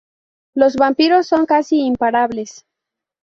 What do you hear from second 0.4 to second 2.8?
Los vampiros son casi imparables.